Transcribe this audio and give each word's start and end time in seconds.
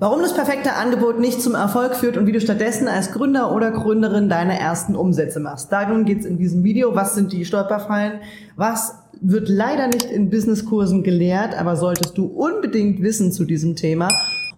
Warum 0.00 0.20
das 0.22 0.34
perfekte 0.34 0.74
Angebot 0.74 1.18
nicht 1.18 1.42
zum 1.42 1.56
Erfolg 1.56 1.96
führt 1.96 2.16
und 2.16 2.28
wie 2.28 2.32
du 2.32 2.40
stattdessen 2.40 2.86
als 2.86 3.10
Gründer 3.10 3.52
oder 3.52 3.72
Gründerin 3.72 4.28
deine 4.28 4.56
ersten 4.56 4.94
Umsätze 4.94 5.40
machst. 5.40 5.72
Darum 5.72 6.04
geht's 6.04 6.24
in 6.24 6.38
diesem 6.38 6.62
Video. 6.62 6.94
Was 6.94 7.16
sind 7.16 7.32
die 7.32 7.44
Stolperfallen? 7.44 8.20
Was 8.54 8.94
wird 9.20 9.48
leider 9.48 9.88
nicht 9.88 10.04
in 10.04 10.30
Businesskursen 10.30 11.02
gelehrt, 11.02 11.58
aber 11.58 11.74
solltest 11.74 12.16
du 12.16 12.26
unbedingt 12.26 13.02
wissen 13.02 13.32
zu 13.32 13.44
diesem 13.44 13.74
Thema. 13.74 14.08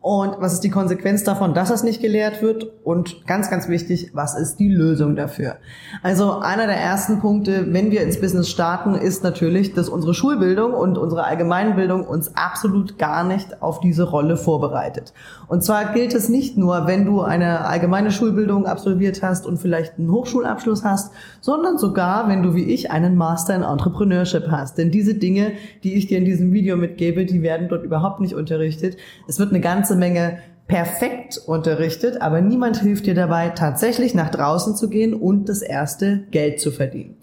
Und 0.02 0.36
was 0.40 0.54
ist 0.54 0.64
die 0.64 0.70
Konsequenz 0.70 1.24
davon, 1.24 1.52
dass 1.52 1.68
das 1.68 1.82
nicht 1.82 2.00
gelehrt 2.00 2.40
wird? 2.40 2.66
Und 2.84 3.26
ganz, 3.26 3.50
ganz 3.50 3.68
wichtig, 3.68 4.12
was 4.14 4.34
ist 4.34 4.56
die 4.56 4.68
Lösung 4.68 5.14
dafür? 5.14 5.56
Also 6.02 6.38
einer 6.38 6.66
der 6.66 6.78
ersten 6.78 7.20
Punkte, 7.20 7.66
wenn 7.74 7.90
wir 7.90 8.02
ins 8.02 8.18
Business 8.18 8.48
starten, 8.48 8.94
ist 8.94 9.22
natürlich, 9.22 9.74
dass 9.74 9.90
unsere 9.90 10.14
Schulbildung 10.14 10.72
und 10.72 10.96
unsere 10.96 11.24
Allgemeinbildung 11.24 12.06
uns 12.06 12.34
absolut 12.34 12.96
gar 12.96 13.24
nicht 13.24 13.62
auf 13.62 13.80
diese 13.80 14.04
Rolle 14.04 14.38
vorbereitet. 14.38 15.12
Und 15.48 15.62
zwar 15.62 15.92
gilt 15.92 16.14
es 16.14 16.30
nicht 16.30 16.56
nur, 16.56 16.86
wenn 16.86 17.04
du 17.04 17.20
eine 17.20 17.66
allgemeine 17.66 18.10
Schulbildung 18.10 18.64
absolviert 18.64 19.22
hast 19.22 19.46
und 19.46 19.58
vielleicht 19.58 19.98
einen 19.98 20.10
Hochschulabschluss 20.10 20.82
hast, 20.82 21.12
sondern 21.42 21.76
sogar, 21.76 22.26
wenn 22.28 22.42
du 22.42 22.54
wie 22.54 22.64
ich 22.64 22.90
einen 22.90 23.16
Master 23.16 23.54
in 23.54 23.62
Entrepreneurship 23.62 24.46
hast. 24.50 24.78
Denn 24.78 24.90
diese 24.90 25.14
Dinge, 25.14 25.52
die 25.84 25.94
ich 25.94 26.06
dir 26.06 26.16
in 26.16 26.24
diesem 26.24 26.52
Video 26.52 26.78
mitgebe, 26.78 27.26
die 27.26 27.42
werden 27.42 27.68
dort 27.68 27.84
überhaupt 27.84 28.20
nicht 28.20 28.34
unterrichtet. 28.34 28.96
Es 29.28 29.38
wird 29.38 29.50
eine 29.50 29.60
ganze 29.60 29.89
ganze 29.90 29.96
Menge 29.96 30.38
perfekt 30.68 31.36
unterrichtet, 31.46 32.22
aber 32.22 32.40
niemand 32.40 32.80
hilft 32.80 33.06
dir 33.06 33.14
dabei, 33.14 33.48
tatsächlich 33.48 34.14
nach 34.14 34.30
draußen 34.30 34.76
zu 34.76 34.88
gehen 34.88 35.14
und 35.14 35.48
das 35.48 35.62
erste 35.62 36.18
Geld 36.30 36.60
zu 36.60 36.70
verdienen. 36.70 37.16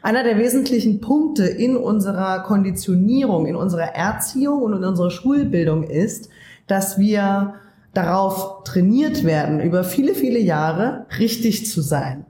Einer 0.00 0.22
der 0.22 0.38
wesentlichen 0.38 1.02
Punkte 1.02 1.44
in 1.44 1.76
unserer 1.76 2.42
Konditionierung, 2.44 3.44
in 3.46 3.56
unserer 3.56 3.94
Erziehung 3.94 4.62
und 4.62 4.72
in 4.72 4.84
unserer 4.84 5.10
Schulbildung 5.10 5.82
ist, 5.84 6.30
dass 6.66 6.98
wir 6.98 7.54
darauf 7.92 8.64
trainiert 8.64 9.24
werden, 9.24 9.60
über 9.60 9.84
viele, 9.84 10.14
viele 10.14 10.38
Jahre 10.38 11.04
richtig 11.18 11.66
zu 11.66 11.82
sein. 11.82 12.24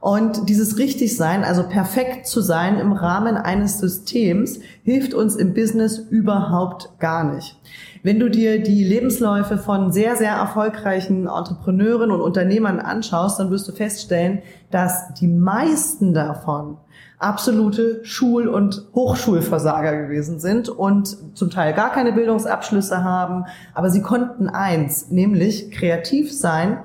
Und 0.00 0.48
dieses 0.48 0.78
Richtigsein, 0.78 1.44
also 1.44 1.62
perfekt 1.62 2.26
zu 2.26 2.40
sein 2.40 2.78
im 2.78 2.92
Rahmen 2.92 3.36
eines 3.36 3.78
Systems, 3.78 4.60
hilft 4.82 5.12
uns 5.12 5.36
im 5.36 5.52
Business 5.52 5.98
überhaupt 5.98 6.98
gar 6.98 7.34
nicht. 7.34 7.60
Wenn 8.02 8.18
du 8.18 8.30
dir 8.30 8.62
die 8.62 8.82
Lebensläufe 8.82 9.58
von 9.58 9.92
sehr, 9.92 10.16
sehr 10.16 10.32
erfolgreichen 10.32 11.26
Entrepreneuren 11.26 12.10
und 12.10 12.22
Unternehmern 12.22 12.80
anschaust, 12.80 13.38
dann 13.38 13.50
wirst 13.50 13.68
du 13.68 13.72
feststellen, 13.72 14.40
dass 14.70 15.12
die 15.20 15.26
meisten 15.26 16.14
davon 16.14 16.78
absolute 17.18 18.00
Schul- 18.02 18.48
und 18.48 18.86
Hochschulversager 18.94 20.04
gewesen 20.04 20.40
sind 20.40 20.70
und 20.70 21.18
zum 21.36 21.50
Teil 21.50 21.74
gar 21.74 21.92
keine 21.92 22.12
Bildungsabschlüsse 22.12 23.04
haben. 23.04 23.44
Aber 23.74 23.90
sie 23.90 24.00
konnten 24.00 24.48
eins, 24.48 25.10
nämlich 25.10 25.70
kreativ 25.70 26.32
sein, 26.32 26.78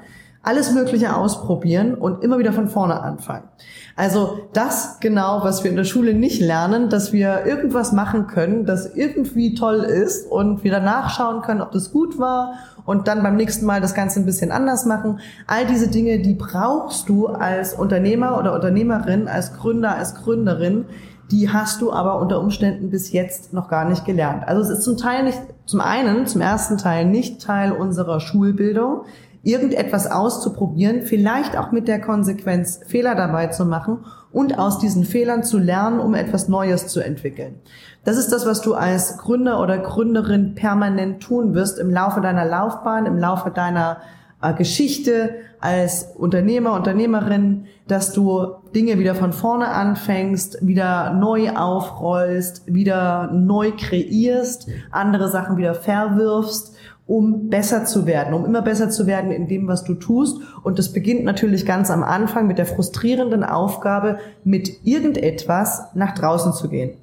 alles 0.45 0.71
Mögliche 0.71 1.15
ausprobieren 1.15 1.95
und 1.95 2.23
immer 2.23 2.38
wieder 2.38 2.53
von 2.53 2.69
vorne 2.69 3.01
anfangen. 3.01 3.45
Also 3.95 4.47
das 4.53 4.99
genau, 4.99 5.39
was 5.43 5.63
wir 5.63 5.71
in 5.71 5.77
der 5.77 5.85
Schule 5.85 6.13
nicht 6.13 6.39
lernen, 6.39 6.89
dass 6.89 7.13
wir 7.13 7.45
irgendwas 7.45 7.91
machen 7.91 8.27
können, 8.27 8.65
das 8.65 8.95
irgendwie 8.95 9.55
toll 9.55 9.77
ist 9.77 10.29
und 10.29 10.63
wir 10.63 10.71
danach 10.71 11.09
schauen 11.09 11.41
können, 11.41 11.61
ob 11.61 11.71
das 11.71 11.91
gut 11.91 12.19
war 12.19 12.53
und 12.85 13.07
dann 13.07 13.23
beim 13.23 13.35
nächsten 13.35 13.65
Mal 13.65 13.81
das 13.81 13.95
Ganze 13.95 14.19
ein 14.19 14.25
bisschen 14.25 14.52
anders 14.52 14.85
machen. 14.85 15.19
All 15.47 15.65
diese 15.65 15.87
Dinge, 15.87 16.19
die 16.19 16.35
brauchst 16.35 17.09
du 17.09 17.27
als 17.27 17.73
Unternehmer 17.73 18.37
oder 18.37 18.53
Unternehmerin, 18.53 19.27
als 19.27 19.53
Gründer, 19.53 19.95
als 19.95 20.13
Gründerin, 20.13 20.85
die 21.31 21.49
hast 21.49 21.81
du 21.81 21.91
aber 21.91 22.19
unter 22.19 22.39
Umständen 22.39 22.91
bis 22.91 23.11
jetzt 23.11 23.52
noch 23.52 23.67
gar 23.67 23.89
nicht 23.89 24.05
gelernt. 24.05 24.47
Also 24.47 24.61
es 24.61 24.69
ist 24.69 24.83
zum 24.83 24.97
Teil 24.97 25.23
nicht, 25.23 25.39
zum 25.65 25.81
einen, 25.81 26.27
zum 26.27 26.41
ersten 26.41 26.77
Teil 26.77 27.05
nicht 27.05 27.41
Teil 27.41 27.71
unserer 27.71 28.20
Schulbildung 28.20 29.02
irgendetwas 29.45 30.11
auszuprobieren, 30.11 31.04
vielleicht 31.04 31.56
auch 31.56 31.72
mit 31.72 31.88
der 31.88 32.02
Konsequenz, 32.02 32.82
Fehler 32.88 33.16
dabei 33.16 33.48
zu 33.48 33.64
machen 33.64 34.00
und 34.32 34.58
aus 34.58 34.80
diesen 34.80 35.06
Fehlern 35.06 35.44
zu 35.44 35.60
lernen, 35.60 36.00
um 36.00 36.16
etwas 36.16 36.50
Neues 36.50 36.88
zu 36.88 37.00
entwickeln. 37.00 37.61
Das 38.04 38.17
ist 38.17 38.32
das, 38.32 38.45
was 38.45 38.61
du 38.61 38.73
als 38.73 39.20
Gründer 39.20 39.61
oder 39.61 39.78
Gründerin 39.78 40.56
permanent 40.56 41.22
tun 41.22 41.54
wirst 41.54 41.80
im 41.80 41.92
Laufe 41.92 42.22
deiner 42.22 42.45
Laufbahn, 42.45 43.06
im 43.06 43.17
Laufe 43.17 43.52
deiner 43.52 44.02
äh, 44.42 44.54
Geschichte 44.54 45.36
als 45.60 46.12
Unternehmer, 46.16 46.73
Unternehmerin, 46.73 47.66
dass 47.88 48.14
du 48.14 48.48
Dinge 48.73 48.98
wieder 48.98 49.14
von 49.14 49.32
vorne 49.32 49.67
anfängst, 49.67 50.66
wieder 50.66 51.14
neu 51.14 51.52
aufrollst, 51.52 52.64
wieder 52.66 53.32
neu 53.32 53.72
kreierst, 53.77 54.67
andere 54.92 55.30
Sachen 55.30 55.58
wieder 55.58 55.76
verwirfst 55.76 56.76
um 57.08 57.49
besser 57.49 57.86
zu 57.86 58.05
werden, 58.05 58.33
um 58.33 58.45
immer 58.45 58.61
besser 58.61 58.89
zu 58.89 59.05
werden 59.05 59.32
in 59.32 59.48
dem, 59.48 59.67
was 59.67 59.83
du 59.83 59.93
tust. 59.93 60.42
Und 60.64 60.80
das 60.80 60.92
beginnt 60.92 61.23
natürlich 61.23 61.66
ganz 61.66 61.92
am 61.92 62.04
Anfang 62.04 62.48
mit 62.48 62.58
der 62.58 62.66
frustrierenden 62.66 63.43
Aufgabe, 63.43 64.17
mit 64.43 64.86
irgendetwas 64.86 65.83
nach 65.94 66.15
draußen 66.15 66.54
zu 66.54 66.70
gehen. 66.70 66.98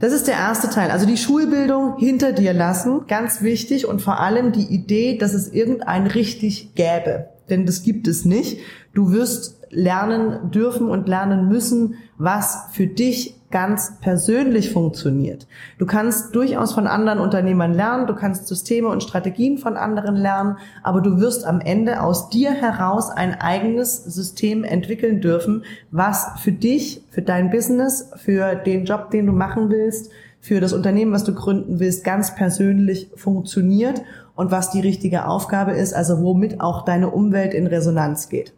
Das 0.00 0.12
ist 0.12 0.26
der 0.26 0.34
erste 0.34 0.70
Teil. 0.70 0.90
Also 0.90 1.06
die 1.06 1.18
Schulbildung 1.18 1.98
hinter 1.98 2.32
dir 2.32 2.54
lassen, 2.54 3.06
ganz 3.06 3.42
wichtig 3.42 3.86
und 3.86 4.00
vor 4.00 4.18
allem 4.18 4.50
die 4.50 4.64
Idee, 4.64 5.18
dass 5.18 5.34
es 5.34 5.52
irgendein 5.52 6.06
richtig 6.06 6.74
gäbe. 6.74 7.28
Denn 7.50 7.66
das 7.66 7.82
gibt 7.82 8.08
es 8.08 8.24
nicht. 8.24 8.60
Du 8.94 9.12
wirst 9.12 9.60
lernen 9.68 10.50
dürfen 10.50 10.88
und 10.88 11.06
lernen 11.06 11.48
müssen, 11.48 11.94
was 12.16 12.64
für 12.72 12.86
dich 12.86 13.39
ganz 13.50 13.98
persönlich 14.00 14.72
funktioniert. 14.72 15.46
Du 15.78 15.86
kannst 15.86 16.34
durchaus 16.34 16.72
von 16.72 16.86
anderen 16.86 17.18
Unternehmern 17.18 17.74
lernen, 17.74 18.06
du 18.06 18.14
kannst 18.14 18.46
Systeme 18.46 18.88
und 18.88 19.02
Strategien 19.02 19.58
von 19.58 19.76
anderen 19.76 20.14
lernen, 20.16 20.56
aber 20.82 21.00
du 21.00 21.18
wirst 21.18 21.44
am 21.44 21.60
Ende 21.60 22.02
aus 22.02 22.30
dir 22.30 22.52
heraus 22.52 23.10
ein 23.10 23.34
eigenes 23.40 23.96
System 24.04 24.62
entwickeln 24.62 25.20
dürfen, 25.20 25.64
was 25.90 26.28
für 26.40 26.52
dich, 26.52 27.02
für 27.10 27.22
dein 27.22 27.50
Business, 27.50 28.10
für 28.16 28.54
den 28.54 28.84
Job, 28.84 29.10
den 29.10 29.26
du 29.26 29.32
machen 29.32 29.68
willst, 29.70 30.10
für 30.40 30.60
das 30.60 30.72
Unternehmen, 30.72 31.12
was 31.12 31.24
du 31.24 31.34
gründen 31.34 31.80
willst, 31.80 32.04
ganz 32.04 32.34
persönlich 32.34 33.10
funktioniert 33.14 34.02
und 34.34 34.50
was 34.50 34.70
die 34.70 34.80
richtige 34.80 35.26
Aufgabe 35.26 35.72
ist, 35.72 35.92
also 35.92 36.22
womit 36.22 36.60
auch 36.60 36.84
deine 36.84 37.10
Umwelt 37.10 37.52
in 37.52 37.66
Resonanz 37.66 38.28
geht. 38.28 38.54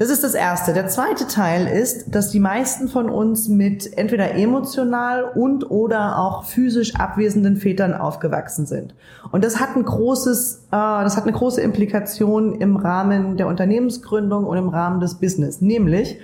Das 0.00 0.08
ist 0.08 0.24
das 0.24 0.32
Erste. 0.32 0.72
Der 0.72 0.86
zweite 0.88 1.26
Teil 1.26 1.66
ist, 1.66 2.14
dass 2.14 2.30
die 2.30 2.40
meisten 2.40 2.88
von 2.88 3.10
uns 3.10 3.48
mit 3.48 3.98
entweder 3.98 4.34
emotional 4.34 5.24
und 5.24 5.70
oder 5.70 6.18
auch 6.18 6.44
physisch 6.44 6.94
abwesenden 6.96 7.58
Vätern 7.58 7.92
aufgewachsen 7.92 8.64
sind. 8.64 8.94
Und 9.30 9.44
das 9.44 9.60
hat 9.60 9.76
ein 9.76 9.84
großes, 9.84 10.68
äh, 10.68 10.70
das 10.70 11.18
hat 11.18 11.24
eine 11.24 11.34
große 11.34 11.60
Implikation 11.60 12.54
im 12.54 12.76
Rahmen 12.76 13.36
der 13.36 13.46
Unternehmensgründung 13.46 14.46
und 14.46 14.56
im 14.56 14.70
Rahmen 14.70 15.00
des 15.00 15.16
Business. 15.16 15.60
Nämlich, 15.60 16.18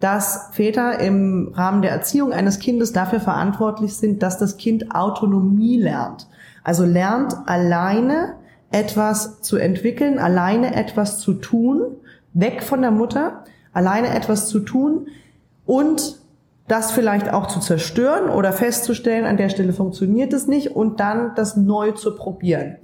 dass 0.00 0.48
Väter 0.50 0.98
im 0.98 1.52
Rahmen 1.54 1.82
der 1.82 1.92
Erziehung 1.92 2.32
eines 2.32 2.58
Kindes 2.58 2.92
dafür 2.92 3.20
verantwortlich 3.20 3.94
sind, 3.94 4.24
dass 4.24 4.38
das 4.38 4.56
Kind 4.56 4.92
Autonomie 4.92 5.80
lernt. 5.80 6.26
Also 6.64 6.84
lernt 6.84 7.36
alleine 7.46 8.34
etwas 8.72 9.40
zu 9.40 9.56
entwickeln, 9.56 10.18
alleine 10.18 10.74
etwas 10.74 11.20
zu 11.20 11.34
tun 11.34 11.96
weg 12.32 12.62
von 12.62 12.80
der 12.80 12.90
Mutter, 12.90 13.44
alleine 13.72 14.14
etwas 14.14 14.48
zu 14.48 14.60
tun 14.60 15.08
und 15.66 16.20
das 16.68 16.92
vielleicht 16.92 17.32
auch 17.32 17.48
zu 17.48 17.58
zerstören 17.58 18.30
oder 18.30 18.52
festzustellen, 18.52 19.24
an 19.24 19.36
der 19.36 19.48
Stelle 19.48 19.72
funktioniert 19.72 20.32
es 20.32 20.46
nicht 20.46 20.76
und 20.76 21.00
dann 21.00 21.34
das 21.34 21.56
neu 21.56 21.92
zu 21.92 22.14
probieren. 22.14 22.76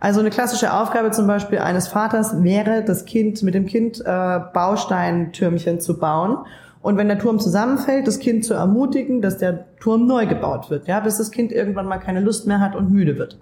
Also 0.00 0.20
eine 0.20 0.30
klassische 0.30 0.72
Aufgabe 0.72 1.10
zum 1.10 1.26
Beispiel 1.26 1.58
eines 1.58 1.88
Vaters 1.88 2.42
wäre, 2.42 2.82
das 2.82 3.04
Kind 3.04 3.42
mit 3.42 3.54
dem 3.54 3.66
Kind 3.66 4.00
äh, 4.00 4.40
Bausteintürmchen 4.52 5.80
zu 5.80 5.98
bauen 5.98 6.38
und 6.84 6.98
wenn 6.98 7.08
der 7.08 7.18
Turm 7.18 7.38
zusammenfällt, 7.38 8.06
das 8.06 8.18
Kind 8.18 8.44
zu 8.44 8.52
ermutigen, 8.52 9.22
dass 9.22 9.38
der 9.38 9.64
Turm 9.80 10.06
neu 10.06 10.26
gebaut 10.26 10.68
wird, 10.68 10.86
ja, 10.86 11.00
bis 11.00 11.16
das 11.16 11.30
Kind 11.30 11.50
irgendwann 11.50 11.86
mal 11.86 11.96
keine 11.96 12.20
Lust 12.20 12.46
mehr 12.46 12.60
hat 12.60 12.76
und 12.76 12.90
müde 12.90 13.16
wird. 13.16 13.38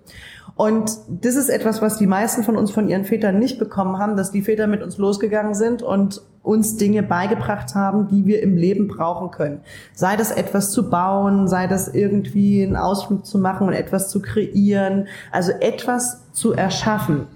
Und 0.55 0.91
das 1.09 1.37
ist 1.37 1.49
etwas, 1.49 1.81
was 1.81 1.99
die 1.99 2.07
meisten 2.07 2.43
von 2.43 2.57
uns 2.57 2.71
von 2.71 2.89
ihren 2.89 3.05
Vätern 3.05 3.39
nicht 3.39 3.59
bekommen 3.59 3.99
haben, 3.99 4.17
dass 4.17 4.31
die 4.31 4.43
Väter 4.43 4.67
mit 4.67 4.83
uns 4.83 4.99
losgegangen 4.99 5.55
sind 5.55 5.83
und 5.83 6.23
uns 6.43 6.77
Dinge 6.77 7.03
beigebracht 7.03 7.75
haben, 7.75 8.09
die 8.09 8.27
wir 8.27 8.43
im 8.43 8.57
Leben 8.57 8.89
brauchen 8.89 9.31
können. 9.31 9.61
Sei 9.95 10.17
das 10.17 10.31
etwas 10.31 10.73
zu 10.73 10.91
bauen, 10.91 11.49
sei 11.49 11.69
das 11.69 11.89
irgendwie 11.89 12.63
einen 12.63 12.77
Ausflug 12.77 13.25
zu 13.25 13.39
machen 13.39 13.69
und 13.69 13.75
etwas 13.75 14.11
zu 14.11 14.21
kreieren, 14.21 15.09
also 15.31 15.53
etwas 15.53 16.33
zu 16.33 16.53
erschaffen 16.53 17.27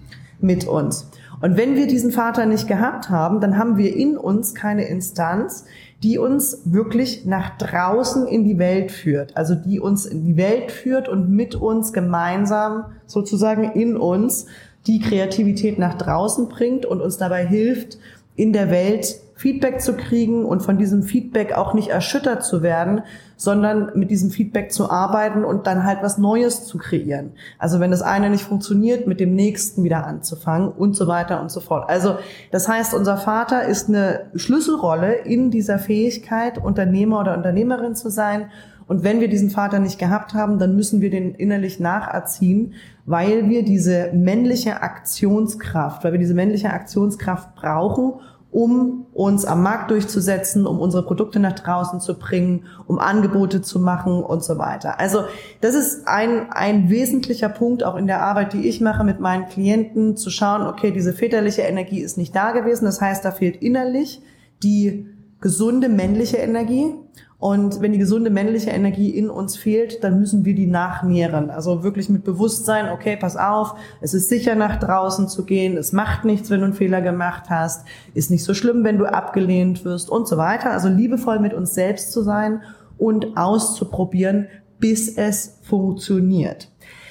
mit 0.40 0.66
uns. 0.66 1.08
Und 1.46 1.56
wenn 1.56 1.76
wir 1.76 1.86
diesen 1.86 2.10
Vater 2.10 2.44
nicht 2.44 2.66
gehabt 2.66 3.08
haben, 3.08 3.40
dann 3.40 3.56
haben 3.56 3.76
wir 3.76 3.94
in 3.94 4.16
uns 4.16 4.52
keine 4.52 4.88
Instanz, 4.88 5.64
die 6.02 6.18
uns 6.18 6.62
wirklich 6.64 7.24
nach 7.24 7.56
draußen 7.56 8.26
in 8.26 8.42
die 8.42 8.58
Welt 8.58 8.90
führt. 8.90 9.36
Also 9.36 9.54
die 9.54 9.78
uns 9.78 10.06
in 10.06 10.24
die 10.24 10.36
Welt 10.36 10.72
führt 10.72 11.08
und 11.08 11.30
mit 11.30 11.54
uns 11.54 11.92
gemeinsam 11.92 12.86
sozusagen 13.06 13.62
in 13.62 13.96
uns 13.96 14.46
die 14.88 14.98
Kreativität 14.98 15.78
nach 15.78 15.96
draußen 15.96 16.48
bringt 16.48 16.84
und 16.84 17.00
uns 17.00 17.16
dabei 17.16 17.46
hilft, 17.46 17.96
in 18.36 18.52
der 18.52 18.70
Welt 18.70 19.20
Feedback 19.36 19.82
zu 19.82 19.92
kriegen 19.92 20.46
und 20.46 20.62
von 20.62 20.78
diesem 20.78 21.02
Feedback 21.02 21.52
auch 21.52 21.74
nicht 21.74 21.88
erschüttert 21.88 22.42
zu 22.42 22.62
werden, 22.62 23.02
sondern 23.36 23.90
mit 23.94 24.10
diesem 24.10 24.30
Feedback 24.30 24.72
zu 24.72 24.90
arbeiten 24.90 25.44
und 25.44 25.66
dann 25.66 25.84
halt 25.84 25.98
was 26.00 26.16
Neues 26.16 26.64
zu 26.64 26.78
kreieren. 26.78 27.32
Also 27.58 27.78
wenn 27.78 27.90
das 27.90 28.00
eine 28.00 28.30
nicht 28.30 28.44
funktioniert, 28.44 29.06
mit 29.06 29.20
dem 29.20 29.34
nächsten 29.34 29.84
wieder 29.84 30.06
anzufangen 30.06 30.68
und 30.68 30.96
so 30.96 31.06
weiter 31.06 31.42
und 31.42 31.50
so 31.50 31.60
fort. 31.60 31.90
Also 31.90 32.16
das 32.50 32.66
heißt, 32.66 32.94
unser 32.94 33.18
Vater 33.18 33.64
ist 33.64 33.90
eine 33.90 34.30
Schlüsselrolle 34.34 35.16
in 35.16 35.50
dieser 35.50 35.78
Fähigkeit, 35.78 36.56
Unternehmer 36.56 37.20
oder 37.20 37.36
Unternehmerin 37.36 37.94
zu 37.94 38.08
sein. 38.08 38.46
Und 38.88 39.02
wenn 39.02 39.20
wir 39.20 39.28
diesen 39.28 39.50
Vater 39.50 39.78
nicht 39.78 39.98
gehabt 39.98 40.34
haben, 40.34 40.58
dann 40.58 40.76
müssen 40.76 41.00
wir 41.00 41.10
den 41.10 41.34
innerlich 41.34 41.80
nacherziehen, 41.80 42.74
weil 43.04 43.48
wir 43.48 43.64
diese 43.64 44.12
männliche 44.12 44.82
Aktionskraft, 44.82 46.04
weil 46.04 46.12
wir 46.12 46.18
diese 46.20 46.34
männliche 46.34 46.70
Aktionskraft 46.70 47.54
brauchen, 47.56 48.14
um 48.56 49.06
uns 49.12 49.44
am 49.44 49.62
Markt 49.62 49.90
durchzusetzen, 49.90 50.66
um 50.66 50.80
unsere 50.80 51.04
Produkte 51.04 51.40
nach 51.40 51.52
draußen 51.52 52.00
zu 52.00 52.18
bringen, 52.18 52.64
um 52.86 52.98
Angebote 52.98 53.60
zu 53.60 53.78
machen 53.78 54.22
und 54.22 54.42
so 54.42 54.56
weiter. 54.56 54.98
Also 54.98 55.24
das 55.60 55.74
ist 55.74 56.08
ein, 56.08 56.50
ein 56.52 56.88
wesentlicher 56.88 57.50
Punkt 57.50 57.84
auch 57.84 57.96
in 57.96 58.06
der 58.06 58.22
Arbeit, 58.22 58.54
die 58.54 58.66
ich 58.66 58.80
mache 58.80 59.04
mit 59.04 59.20
meinen 59.20 59.46
Klienten, 59.46 60.16
zu 60.16 60.30
schauen, 60.30 60.62
okay, 60.62 60.90
diese 60.90 61.12
väterliche 61.12 61.62
Energie 61.62 62.00
ist 62.00 62.16
nicht 62.16 62.34
da 62.34 62.52
gewesen. 62.52 62.86
Das 62.86 63.00
heißt, 63.00 63.24
da 63.24 63.30
fehlt 63.30 63.56
innerlich 63.56 64.22
die 64.62 65.06
gesunde 65.40 65.88
männliche 65.88 66.38
Energie. 66.38 66.94
Und 67.38 67.82
wenn 67.82 67.92
die 67.92 67.98
gesunde 67.98 68.30
männliche 68.30 68.70
Energie 68.70 69.10
in 69.10 69.28
uns 69.28 69.56
fehlt, 69.56 70.02
dann 70.02 70.18
müssen 70.18 70.46
wir 70.46 70.54
die 70.54 70.66
nachnähren. 70.66 71.50
Also 71.50 71.82
wirklich 71.82 72.08
mit 72.08 72.24
Bewusstsein, 72.24 72.88
okay, 72.88 73.16
pass 73.16 73.36
auf, 73.36 73.74
es 74.00 74.14
ist 74.14 74.30
sicher 74.30 74.54
nach 74.54 74.76
draußen 74.78 75.28
zu 75.28 75.44
gehen, 75.44 75.76
es 75.76 75.92
macht 75.92 76.24
nichts, 76.24 76.48
wenn 76.48 76.60
du 76.60 76.64
einen 76.64 76.74
Fehler 76.74 77.02
gemacht 77.02 77.50
hast, 77.50 77.86
ist 78.14 78.30
nicht 78.30 78.44
so 78.44 78.54
schlimm, 78.54 78.84
wenn 78.84 78.96
du 78.96 79.04
abgelehnt 79.04 79.84
wirst 79.84 80.08
und 80.08 80.26
so 80.26 80.38
weiter. 80.38 80.70
Also 80.70 80.88
liebevoll 80.88 81.38
mit 81.38 81.52
uns 81.52 81.74
selbst 81.74 82.12
zu 82.12 82.22
sein 82.22 82.62
und 82.96 83.36
auszuprobieren, 83.36 84.48
bis 84.78 85.16
es 85.16 85.58
funktioniert. 85.62 86.70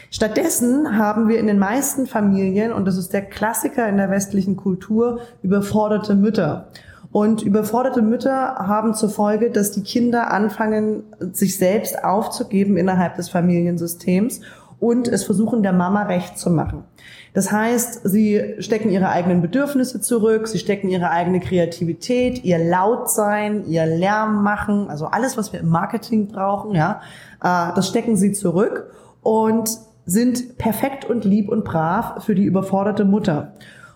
Stattdessen 0.09 0.97
haben 0.97 1.27
wir 1.27 1.39
in 1.39 1.47
den 1.47 1.59
meisten 1.59 2.07
Familien, 2.07 2.71
und 2.71 2.85
das 2.85 2.97
ist 2.97 3.11
der 3.13 3.23
Klassiker 3.23 3.87
in 3.89 3.97
der 3.97 4.09
westlichen 4.09 4.55
Kultur, 4.55 5.19
überforderte 5.43 6.15
Mütter. 6.15 6.69
Und 7.15 7.43
überforderte 7.43 8.01
Mütter 8.01 8.55
haben 8.55 8.93
zur 8.93 9.07
Folge, 9.07 9.49
dass 9.49 9.71
die 9.71 9.83
Kinder 9.83 10.33
anfangen, 10.33 11.03
sich 11.31 11.55
selbst 11.55 12.03
aufzugeben 12.03 12.75
innerhalb 12.75 13.15
des 13.15 13.29
Familiensystems 13.29 14.41
und 14.81 15.07
es 15.07 15.23
versuchen, 15.23 15.63
der 15.63 15.71
Mama 15.71 16.03
recht 16.03 16.37
zu 16.37 16.49
machen. 16.49 16.83
Das 17.33 17.53
heißt, 17.53 18.01
sie 18.03 18.55
stecken 18.59 18.89
ihre 18.89 19.07
eigenen 19.07 19.41
Bedürfnisse 19.41 20.01
zurück, 20.01 20.49
sie 20.49 20.59
stecken 20.59 20.89
ihre 20.89 21.09
eigene 21.09 21.39
Kreativität, 21.39 22.43
ihr 22.43 22.59
Lautsein, 22.59 23.65
ihr 23.65 23.85
Lärm 23.85 24.43
machen, 24.43 24.89
also 24.89 25.05
alles, 25.05 25.37
was 25.37 25.53
wir 25.53 25.61
im 25.61 25.69
Marketing 25.69 26.27
brauchen, 26.27 26.75
ja, 26.75 26.99
äh, 27.41 27.73
das 27.73 27.87
stecken 27.87 28.17
sie 28.17 28.33
zurück 28.33 28.91
und 29.21 29.69
sind 30.05 30.57
perfekt 30.57 31.05
und 31.05 31.23
lieb 31.23 31.47
und 31.47 31.63
brav 31.63 32.25
für 32.25 32.35
die 32.35 32.43
überforderte 32.43 33.05
Mutter. 33.05 33.53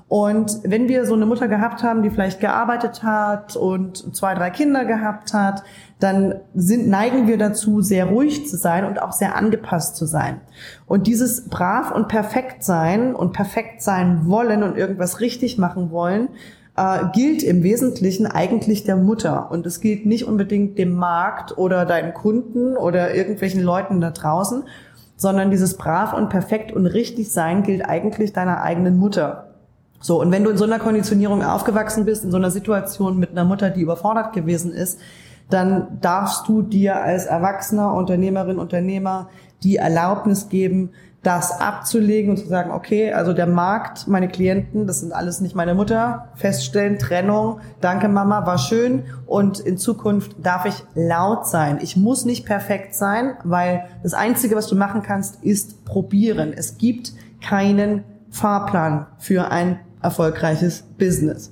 Und 0.10 0.62
wenn 0.64 0.90
wir 0.90 1.06
so 1.06 1.14
eine 1.14 1.28
Mutter 1.28 1.48
gehabt 1.48 1.84
haben, 1.84 2.02
die 2.02 2.10
vielleicht 2.10 2.40
gearbeitet 2.40 3.04
hat 3.04 3.56
und 3.56 4.16
zwei, 4.16 4.34
drei 4.34 4.50
Kinder 4.50 4.84
gehabt 4.84 5.36
hat, 5.36 5.64
dann 6.00 6.34
sind, 6.56 6.90
neigen 6.90 7.28
wir 7.28 7.38
dazu, 7.38 7.82
sehr 7.82 8.06
ruhig 8.06 8.48
zu 8.48 8.58
sein 8.58 8.86
und 8.86 9.00
auch 9.00 9.12
sehr 9.12 9.36
angepasst 9.36 9.96
zu 9.96 10.08
sein. 10.08 10.42
Und 10.88 11.06
dieses 11.06 11.48
brav 11.48 11.92
und 11.92 12.08
perfekt 12.08 12.64
sein 12.64 13.14
und 13.14 13.34
perfekt 13.34 13.84
sein 13.84 14.22
wollen 14.26 14.64
und 14.64 14.78
irgendwas 14.78 15.20
richtig 15.20 15.60
machen 15.60 15.92
wollen, 15.92 16.30
äh, 16.76 17.06
gilt 17.14 17.44
im 17.44 17.62
Wesentlichen 17.62 18.26
eigentlich 18.26 18.86
der 18.86 18.96
Mutter. 18.96 19.52
Und 19.52 19.68
es 19.68 19.80
gilt 19.80 20.08
nicht 20.08 20.24
unbedingt 20.24 20.80
dem 20.80 20.96
Markt 20.96 21.56
oder 21.56 21.86
deinen 21.86 22.16
Kunden 22.16 22.76
oder 22.76 23.14
irgendwelchen 23.14 23.62
Leuten 23.62 24.02
da 24.02 24.10
draußen, 24.10 24.64
sondern 25.18 25.52
dieses 25.52 25.78
brav 25.78 26.14
und 26.14 26.30
perfekt 26.30 26.72
und 26.72 26.88
richtig 26.88 27.32
sein 27.32 27.62
gilt 27.62 27.86
eigentlich 27.86 28.34
deiner 28.34 28.64
eigenen 28.64 28.98
Mutter. 28.98 29.49
So, 30.00 30.22
und 30.22 30.32
wenn 30.32 30.44
du 30.44 30.50
in 30.50 30.58
so 30.58 30.66
einer 30.66 30.80
Konditionierung 30.80 31.44
aufgewachsen 31.44 32.06
bist, 32.06 32.24
in 32.24 32.32
so 32.32 32.38
einer 32.38 32.52
Situation 32.52 33.18
mit 33.18 33.32
einer 33.32 33.44
Mutter, 33.44 33.70
die 33.70 33.82
überfordert 33.82 34.34
gewesen 34.34 34.72
ist, 34.72 35.00
dann 35.50 36.00
darfst 36.02 36.48
du 36.48 36.62
dir 36.62 37.02
als 37.02 37.26
Erwachsener, 37.26 37.94
Unternehmerin, 37.94 38.60
Unternehmer 38.60 39.30
die 39.64 39.78
Erlaubnis 39.78 40.48
geben, 40.50 40.92
das 41.22 41.60
abzulegen 41.60 42.32
und 42.32 42.38
zu 42.38 42.48
sagen, 42.48 42.72
okay, 42.72 43.12
also 43.12 43.34
der 43.34 43.48
Markt, 43.48 44.08
meine 44.08 44.30
Klienten, 44.30 44.88
das 44.88 45.02
sind 45.02 45.12
alles 45.12 45.42
nicht 45.42 45.54
meine 45.54 45.74
Mutter, 45.74 46.30
feststellen, 46.36 46.98
Trennung, 46.98 47.60
danke 47.82 48.08
Mama, 48.08 48.46
war 48.46 48.58
schön 48.58 49.04
und 49.26 49.60
in 49.60 49.78
Zukunft 49.78 50.34
darf 50.42 50.66
ich 50.66 50.82
laut 50.96 51.46
sein. 51.46 51.80
Ich 51.82 51.98
muss 51.98 52.24
nicht 52.24 52.46
perfekt 52.46 52.96
sein, 52.96 53.34
weil 53.44 53.84
das 54.02 54.14
Einzige, 54.14 54.56
was 54.56 54.68
du 54.68 54.76
machen 54.76 55.02
kannst, 55.04 55.44
ist 55.44 55.84
probieren. 55.84 56.54
Es 56.56 56.78
gibt 56.78 57.12
keinen 57.42 58.06
Fahrplan 58.30 59.08
für 59.18 59.52
ein 59.52 59.80
erfolgreiches 60.02 60.84
Business. 60.98 61.52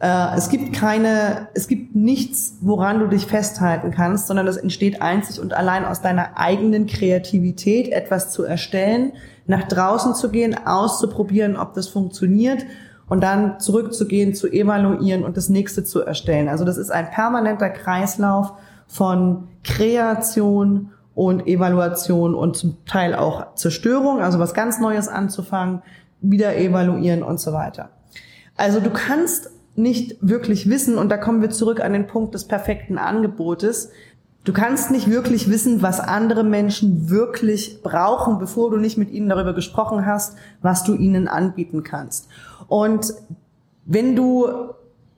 Äh, 0.00 0.36
es 0.36 0.48
gibt 0.48 0.74
keine, 0.74 1.48
es 1.54 1.68
gibt 1.68 1.96
nichts, 1.96 2.58
woran 2.60 3.00
du 3.00 3.06
dich 3.06 3.26
festhalten 3.26 3.90
kannst, 3.90 4.28
sondern 4.28 4.46
das 4.46 4.56
entsteht 4.56 5.02
einzig 5.02 5.40
und 5.40 5.54
allein 5.54 5.84
aus 5.84 6.00
deiner 6.00 6.38
eigenen 6.38 6.86
Kreativität, 6.86 7.88
etwas 7.88 8.30
zu 8.30 8.44
erstellen, 8.44 9.12
nach 9.46 9.66
draußen 9.66 10.14
zu 10.14 10.30
gehen, 10.30 10.56
auszuprobieren, 10.66 11.56
ob 11.56 11.74
das 11.74 11.88
funktioniert 11.88 12.64
und 13.08 13.22
dann 13.22 13.58
zurückzugehen, 13.58 14.34
zu 14.34 14.46
evaluieren 14.48 15.24
und 15.24 15.36
das 15.36 15.48
nächste 15.48 15.82
zu 15.82 16.02
erstellen. 16.02 16.48
Also 16.48 16.64
das 16.64 16.76
ist 16.76 16.90
ein 16.90 17.10
permanenter 17.10 17.70
Kreislauf 17.70 18.52
von 18.86 19.48
Kreation 19.64 20.90
und 21.14 21.46
Evaluation 21.48 22.34
und 22.34 22.56
zum 22.56 22.76
Teil 22.84 23.14
auch 23.14 23.54
Zerstörung, 23.54 24.20
also 24.20 24.38
was 24.38 24.54
ganz 24.54 24.78
Neues 24.78 25.08
anzufangen, 25.08 25.82
wieder 26.20 26.56
evaluieren 26.56 27.22
und 27.22 27.40
so 27.40 27.52
weiter. 27.52 27.90
Also 28.56 28.80
du 28.80 28.90
kannst 28.90 29.50
nicht 29.76 30.16
wirklich 30.20 30.68
wissen, 30.68 30.98
und 30.98 31.08
da 31.10 31.16
kommen 31.16 31.40
wir 31.40 31.50
zurück 31.50 31.80
an 31.80 31.92
den 31.92 32.06
Punkt 32.06 32.34
des 32.34 32.46
perfekten 32.46 32.98
Angebotes, 32.98 33.90
du 34.44 34.52
kannst 34.52 34.90
nicht 34.90 35.08
wirklich 35.08 35.48
wissen, 35.48 35.82
was 35.82 36.00
andere 36.00 36.42
Menschen 36.42 37.08
wirklich 37.10 37.82
brauchen, 37.82 38.38
bevor 38.38 38.70
du 38.70 38.78
nicht 38.78 38.98
mit 38.98 39.10
ihnen 39.10 39.28
darüber 39.28 39.54
gesprochen 39.54 40.04
hast, 40.04 40.36
was 40.62 40.82
du 40.82 40.94
ihnen 40.94 41.28
anbieten 41.28 41.84
kannst. 41.84 42.28
Und 42.66 43.14
wenn 43.84 44.16
du 44.16 44.48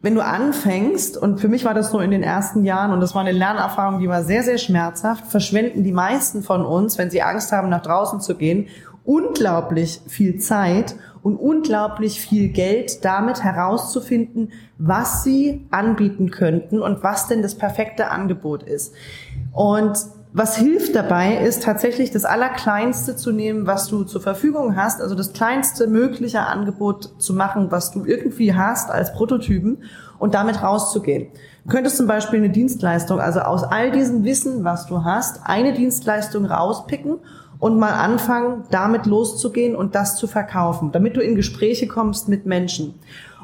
wenn 0.03 0.15
du 0.15 0.25
anfängst, 0.25 1.19
und 1.19 1.41
für 1.41 1.49
mich 1.49 1.67
war 1.67 1.75
das 1.75 1.91
so 1.91 2.01
in 2.01 2.11
den 2.11 2.23
ersten 2.23 2.65
Jahren, 2.65 2.93
und 2.93 3.01
das 3.01 3.15
war 3.15 3.21
eine 3.21 3.33
Lernerfahrung, 3.33 4.01
die 4.01 4.09
war 4.09 4.25
sehr, 4.25 4.43
sehr 4.43 4.57
schmerzhaft, 4.57 5.27
verschwenden 5.27 5.85
die 5.85 5.93
meisten 5.93 6.43
von 6.43 6.65
uns, 6.65 6.97
wenn 6.97 7.11
sie 7.11 7.21
Angst 7.21 7.53
haben, 7.53 7.69
nach 7.69 7.83
draußen 7.83 8.21
zu 8.21 8.35
gehen 8.35 8.69
unglaublich 9.05 10.01
viel 10.07 10.39
Zeit 10.39 10.95
und 11.23 11.37
unglaublich 11.37 12.21
viel 12.21 12.49
Geld 12.49 13.05
damit 13.05 13.43
herauszufinden, 13.43 14.53
was 14.79 15.23
sie 15.23 15.67
anbieten 15.71 16.31
könnten 16.31 16.81
und 16.81 17.03
was 17.03 17.29
denn 17.29 17.43
das 17.43 17.55
perfekte 17.55 18.11
Angebot 18.11 18.63
ist. 18.63 18.95
Und 19.53 19.99
was 20.33 20.57
hilft 20.57 20.95
dabei, 20.95 21.39
ist 21.39 21.65
tatsächlich 21.65 22.13
das 22.13 22.25
Allerkleinste 22.25 23.17
zu 23.17 23.33
nehmen, 23.33 23.67
was 23.67 23.89
du 23.89 24.05
zur 24.05 24.21
Verfügung 24.21 24.77
hast, 24.77 25.01
also 25.01 25.17
das 25.17 25.33
kleinste 25.33 25.89
mögliche 25.89 26.43
Angebot 26.43 27.21
zu 27.21 27.35
machen, 27.35 27.73
was 27.73 27.91
du 27.91 28.05
irgendwie 28.05 28.55
hast 28.55 28.93
als 28.93 29.13
Prototypen 29.13 29.83
und 30.21 30.35
damit 30.35 30.63
rauszugehen. 30.63 31.33
Du 31.65 31.71
könntest 31.71 31.97
zum 31.97 32.07
Beispiel 32.07 32.39
eine 32.39 32.51
Dienstleistung, 32.51 33.21
also 33.21 33.41
aus 33.41 33.65
all 33.65 33.91
diesem 33.91 34.23
Wissen, 34.23 34.63
was 34.63 34.87
du 34.87 35.03
hast, 35.03 35.41
eine 35.45 35.73
Dienstleistung 35.73 36.45
rauspicken 36.45 37.19
und 37.61 37.79
mal 37.79 37.93
anfangen, 37.93 38.65
damit 38.71 39.07
loszugehen 39.07 39.77
und 39.77 39.95
das 39.95 40.17
zu 40.17 40.27
verkaufen, 40.27 40.91
damit 40.93 41.17
du 41.17 41.21
in 41.21 41.37
Gespräche 41.37 41.87
kommst 41.87 42.29
mit 42.29 42.47
Menschen. 42.47 42.95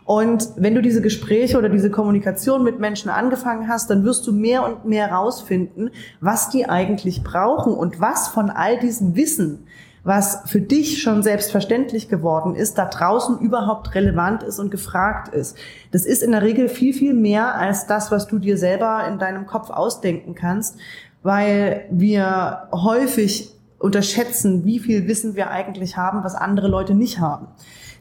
Und 0.06 0.50
wenn 0.56 0.75
du 0.75 0.82
diese 0.82 1.02
Gespräche 1.02 1.58
oder 1.58 1.68
diese 1.68 1.90
Kommunikation 1.90 2.62
mit 2.62 2.78
Menschen 2.78 3.11
angefangen 3.11 3.68
hast, 3.68 3.90
dann 3.90 4.04
wirst 4.04 4.26
du 4.26 4.32
mehr 4.32 4.64
und 4.64 4.85
mehr 4.85 5.12
rausfinden, 5.12 5.90
was 6.20 6.49
die 6.49 6.68
eigentlich 6.68 7.25
brauchen 7.25 7.75
und 7.75 8.00
was 8.00 8.28
von 8.28 8.49
all 8.49 8.78
diesem 8.78 9.16
Wissen, 9.16 9.66
was 10.04 10.42
für 10.46 10.61
dich 10.61 11.02
schon 11.02 11.25
selbstverständlich 11.25 12.08
geworden 12.08 12.54
ist, 12.54 12.78
da 12.78 12.85
draußen 12.85 13.40
überhaupt 13.40 13.96
relevant 13.96 14.44
ist 14.44 14.61
und 14.61 14.70
gefragt 14.70 15.35
ist. 15.35 15.56
Das 15.90 16.06
ist 16.06 16.23
in 16.23 16.30
der 16.30 16.42
Regel 16.42 16.68
viel, 16.68 16.94
viel 16.94 17.12
mehr 17.12 17.56
als 17.56 17.88
das, 17.88 18.12
was 18.12 18.28
du 18.28 18.38
dir 18.38 18.56
selber 18.56 19.08
in 19.08 19.18
deinem 19.18 19.46
Kopf 19.46 19.70
ausdenken 19.70 20.37
kannst, 20.37 20.76
weil 21.25 21.87
wir 21.90 22.68
häufig 22.70 23.55
unterschätzen, 23.78 24.64
wie 24.64 24.78
viel 24.78 25.06
Wissen 25.06 25.35
wir 25.35 25.50
eigentlich 25.50 25.97
haben, 25.97 26.25
was 26.25 26.35
andere 26.35 26.68
Leute 26.68 26.95
nicht 26.95 27.21
haben. 27.21 27.49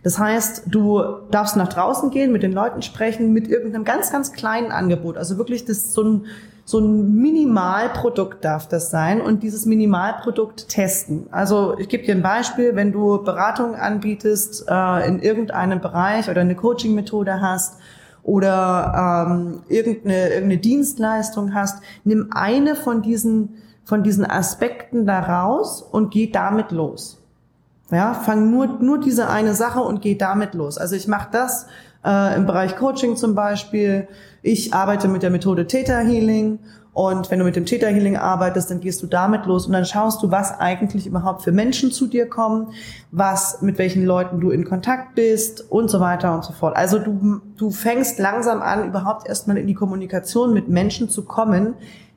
Das 0.05 0.19
heißt, 0.19 0.63
du 0.67 1.01
darfst 1.31 1.55
nach 1.55 1.67
draußen 1.67 2.11
gehen, 2.11 2.31
mit 2.31 2.43
den 2.43 2.53
Leuten 2.53 2.83
sprechen, 2.83 3.33
mit 3.33 3.47
irgendeinem 3.47 3.85
ganz, 3.85 4.11
ganz 4.11 4.33
kleinen 4.33 4.71
Angebot. 4.71 5.17
Also 5.17 5.39
wirklich 5.39 5.65
das 5.65 5.93
so 5.93 6.03
ein, 6.03 6.25
so 6.63 6.77
ein 6.77 7.15
Minimalprodukt 7.15 8.45
darf 8.45 8.67
das 8.67 8.91
sein 8.91 9.19
und 9.19 9.41
dieses 9.41 9.65
Minimalprodukt 9.65 10.69
testen. 10.69 11.25
Also 11.31 11.75
ich 11.79 11.89
gebe 11.89 12.05
dir 12.05 12.13
ein 12.13 12.21
Beispiel, 12.21 12.75
wenn 12.75 12.91
du 12.91 13.23
Beratung 13.23 13.73
anbietest 13.73 14.65
äh, 14.69 15.07
in 15.07 15.23
irgendeinem 15.23 15.81
Bereich 15.81 16.29
oder 16.29 16.41
eine 16.41 16.55
Coaching-Methode 16.55 17.41
hast 17.41 17.79
oder 18.21 19.27
ähm, 19.27 19.61
irgendeine, 19.69 20.29
irgendeine 20.29 20.57
Dienstleistung 20.57 21.55
hast, 21.55 21.81
nimm 22.03 22.29
eine 22.31 22.75
von 22.75 23.01
diesen, 23.01 23.55
von 23.85 24.03
diesen 24.03 24.25
Aspekten 24.25 25.05
da 25.05 25.19
raus 25.19 25.81
und 25.81 26.11
geh 26.11 26.29
damit 26.29 26.71
los. 26.71 27.21
Ja, 27.91 28.15
fang 28.15 28.49
nur, 28.49 28.67
nur 28.81 28.99
diese 28.99 29.29
eine 29.29 29.53
Sache 29.53 29.79
und 29.79 30.01
geh 30.01 30.15
damit 30.15 30.55
los. 30.55 30.77
Also 30.77 30.95
ich 30.95 31.07
mache 31.07 31.29
das 31.31 31.67
äh, 32.03 32.35
im 32.35 32.47
Bereich 32.47 32.75
Coaching 32.75 33.15
zum 33.15 33.35
Beispiel. 33.35 34.07
Ich 34.41 34.73
arbeite 34.73 35.07
mit 35.07 35.21
der 35.21 35.29
Methode 35.29 35.67
Theta 35.67 35.99
Healing 35.99 36.59
und 36.95 37.29
wenn 37.29 37.39
du 37.39 37.45
mit 37.45 37.57
dem 37.57 37.65
Theta 37.65 37.87
Healing 37.87 38.15
arbeitest, 38.15 38.71
dann 38.71 38.79
gehst 38.79 39.03
du 39.03 39.07
damit 39.07 39.45
los 39.45 39.67
und 39.67 39.73
dann 39.73 39.83
schaust 39.83 40.23
du, 40.23 40.31
was 40.31 40.57
eigentlich 40.57 41.05
überhaupt 41.05 41.41
für 41.41 41.51
Menschen 41.51 41.91
zu 41.91 42.07
dir 42.07 42.29
kommen, 42.29 42.69
was, 43.11 43.61
mit 43.61 43.77
welchen 43.77 44.05
Leuten 44.05 44.39
du 44.39 44.49
in 44.49 44.63
Kontakt 44.63 45.13
bist 45.13 45.69
und 45.69 45.89
so 45.89 45.99
weiter 45.99 46.33
und 46.33 46.45
so 46.45 46.53
fort. 46.53 46.77
Also 46.77 46.97
du, 46.97 47.41
du 47.57 47.69
fängst 47.69 48.17
langsam 48.17 48.61
an, 48.61 48.87
überhaupt 48.87 49.27
erstmal 49.27 49.57
in 49.57 49.67
die 49.67 49.73
Kommunikation 49.73 50.53
mit 50.53 50.69
Menschen 50.69 51.09
zu 51.09 51.25
kommen, 51.25 51.73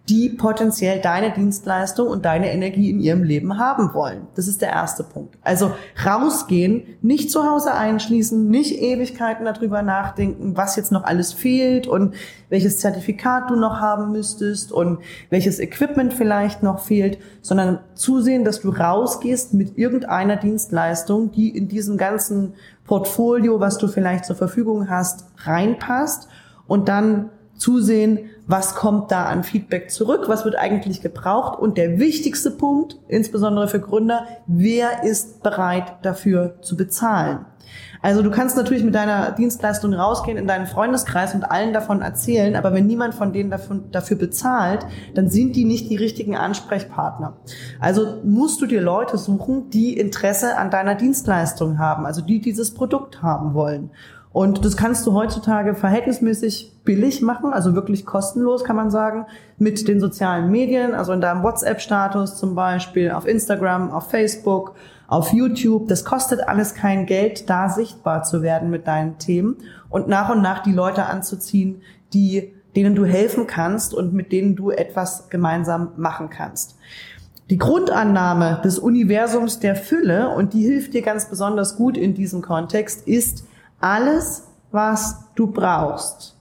die 0.08 0.30
potenziell 0.30 1.00
deine 1.00 1.32
Dienstleistung 1.32 2.08
und 2.08 2.24
deine 2.24 2.50
Energie 2.50 2.88
in 2.88 2.98
ihrem 2.98 3.22
Leben 3.22 3.58
haben 3.58 3.92
wollen. 3.92 4.26
Das 4.36 4.48
ist 4.48 4.62
der 4.62 4.70
erste 4.70 5.04
Punkt. 5.04 5.36
Also 5.42 5.72
rausgehen, 6.04 6.96
nicht 7.02 7.30
zu 7.30 7.44
Hause 7.44 7.74
einschließen, 7.74 8.48
nicht 8.48 8.80
Ewigkeiten 8.80 9.44
darüber 9.44 9.82
nachdenken, 9.82 10.56
was 10.56 10.76
jetzt 10.76 10.92
noch 10.92 11.04
alles 11.04 11.34
fehlt 11.34 11.86
und 11.86 12.14
welches 12.48 12.78
Zertifikat 12.78 13.50
du 13.50 13.56
noch 13.56 13.80
haben 13.80 14.10
müsstest 14.10 14.72
und 14.72 15.00
welches 15.28 15.58
Equipment 15.58 16.14
vielleicht 16.14 16.62
noch 16.62 16.78
fehlt, 16.78 17.18
sondern 17.42 17.80
zusehen, 17.94 18.44
dass 18.44 18.60
du 18.60 18.70
rausgehst 18.70 19.52
mit 19.52 19.76
irgendeiner 19.76 20.36
Dienstleistung, 20.36 21.32
die 21.32 21.54
in 21.54 21.68
diesem 21.68 21.98
ganzen 21.98 22.54
Portfolio, 22.86 23.60
was 23.60 23.76
du 23.76 23.88
vielleicht 23.88 24.24
zur 24.24 24.36
Verfügung 24.36 24.88
hast, 24.88 25.26
reinpasst 25.44 26.28
und 26.66 26.88
dann 26.88 27.30
zusehen, 27.58 28.30
was 28.46 28.74
kommt 28.74 29.12
da 29.12 29.26
an 29.26 29.44
Feedback 29.44 29.90
zurück, 29.90 30.24
was 30.28 30.44
wird 30.44 30.56
eigentlich 30.56 31.02
gebraucht 31.02 31.58
und 31.58 31.76
der 31.76 31.98
wichtigste 31.98 32.50
Punkt, 32.50 32.98
insbesondere 33.08 33.68
für 33.68 33.80
Gründer, 33.80 34.26
wer 34.46 35.04
ist 35.04 35.42
bereit 35.42 35.98
dafür 36.02 36.56
zu 36.62 36.76
bezahlen. 36.76 37.44
Also 38.00 38.22
du 38.22 38.30
kannst 38.30 38.56
natürlich 38.56 38.84
mit 38.84 38.94
deiner 38.94 39.32
Dienstleistung 39.32 39.92
rausgehen 39.92 40.38
in 40.38 40.46
deinen 40.46 40.66
Freundeskreis 40.66 41.34
und 41.34 41.44
allen 41.44 41.72
davon 41.72 42.00
erzählen, 42.00 42.56
aber 42.56 42.72
wenn 42.72 42.86
niemand 42.86 43.14
von 43.14 43.32
denen 43.32 43.52
dafür 43.90 44.16
bezahlt, 44.16 44.86
dann 45.14 45.28
sind 45.28 45.56
die 45.56 45.64
nicht 45.64 45.90
die 45.90 45.96
richtigen 45.96 46.36
Ansprechpartner. 46.36 47.36
Also 47.80 48.20
musst 48.24 48.62
du 48.62 48.66
dir 48.66 48.80
Leute 48.80 49.18
suchen, 49.18 49.68
die 49.70 49.98
Interesse 49.98 50.56
an 50.56 50.70
deiner 50.70 50.94
Dienstleistung 50.94 51.78
haben, 51.78 52.06
also 52.06 52.22
die 52.22 52.40
dieses 52.40 52.72
Produkt 52.72 53.20
haben 53.20 53.52
wollen. 53.54 53.90
Und 54.32 54.64
das 54.64 54.76
kannst 54.76 55.06
du 55.06 55.14
heutzutage 55.14 55.74
verhältnismäßig 55.74 56.72
billig 56.84 57.22
machen, 57.22 57.52
also 57.52 57.74
wirklich 57.74 58.04
kostenlos, 58.04 58.62
kann 58.62 58.76
man 58.76 58.90
sagen, 58.90 59.26
mit 59.58 59.88
den 59.88 60.00
sozialen 60.00 60.50
Medien, 60.50 60.94
also 60.94 61.12
in 61.12 61.20
deinem 61.20 61.42
WhatsApp-Status 61.42 62.36
zum 62.36 62.54
Beispiel, 62.54 63.10
auf 63.10 63.26
Instagram, 63.26 63.90
auf 63.90 64.10
Facebook, 64.10 64.74
auf 65.06 65.32
YouTube. 65.32 65.88
Das 65.88 66.04
kostet 66.04 66.46
alles 66.46 66.74
kein 66.74 67.06
Geld, 67.06 67.48
da 67.48 67.68
sichtbar 67.68 68.22
zu 68.22 68.42
werden 68.42 68.70
mit 68.70 68.86
deinen 68.86 69.18
Themen 69.18 69.56
und 69.88 70.08
nach 70.08 70.28
und 70.30 70.42
nach 70.42 70.62
die 70.62 70.72
Leute 70.72 71.06
anzuziehen, 71.06 71.82
die, 72.12 72.52
denen 72.76 72.94
du 72.94 73.06
helfen 73.06 73.46
kannst 73.46 73.94
und 73.94 74.12
mit 74.12 74.30
denen 74.30 74.54
du 74.54 74.70
etwas 74.70 75.30
gemeinsam 75.30 75.92
machen 75.96 76.28
kannst. 76.28 76.76
Die 77.50 77.56
Grundannahme 77.56 78.60
des 78.62 78.78
Universums 78.78 79.58
der 79.58 79.74
Fülle, 79.74 80.28
und 80.28 80.52
die 80.52 80.62
hilft 80.66 80.92
dir 80.92 81.00
ganz 81.00 81.30
besonders 81.30 81.76
gut 81.76 81.96
in 81.96 82.12
diesem 82.12 82.42
Kontext, 82.42 83.08
ist, 83.08 83.47
alles, 83.80 84.48
was 84.70 85.24
du 85.34 85.46
brauchst, 85.46 86.36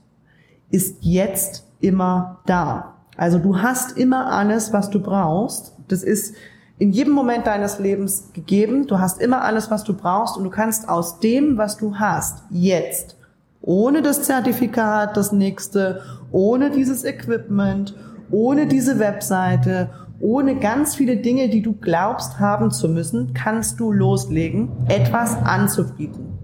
ist 0.70 0.96
jetzt 1.00 1.64
immer 1.80 2.40
da. 2.46 2.94
Also 3.16 3.38
du 3.38 3.60
hast 3.60 3.96
immer 3.96 4.32
alles, 4.32 4.72
was 4.72 4.90
du 4.90 5.00
brauchst. 5.00 5.74
Das 5.88 6.02
ist 6.02 6.34
in 6.78 6.92
jedem 6.92 7.12
Moment 7.12 7.46
deines 7.46 7.78
Lebens 7.78 8.32
gegeben. 8.32 8.86
Du 8.86 8.98
hast 8.98 9.20
immer 9.20 9.42
alles, 9.42 9.70
was 9.70 9.84
du 9.84 9.94
brauchst 9.94 10.36
und 10.36 10.44
du 10.44 10.50
kannst 10.50 10.88
aus 10.88 11.20
dem, 11.20 11.58
was 11.58 11.76
du 11.76 11.96
hast, 11.96 12.44
jetzt, 12.50 13.16
ohne 13.60 14.02
das 14.02 14.22
Zertifikat, 14.22 15.16
das 15.16 15.32
nächste, 15.32 16.02
ohne 16.30 16.70
dieses 16.70 17.04
Equipment, 17.04 17.94
ohne 18.30 18.66
diese 18.66 18.98
Webseite, 18.98 19.90
ohne 20.20 20.56
ganz 20.56 20.94
viele 20.94 21.16
Dinge, 21.16 21.48
die 21.48 21.62
du 21.62 21.72
glaubst 21.72 22.38
haben 22.38 22.70
zu 22.70 22.88
müssen, 22.88 23.34
kannst 23.34 23.80
du 23.80 23.90
loslegen, 23.90 24.70
etwas 24.88 25.36
anzubieten. 25.36 26.37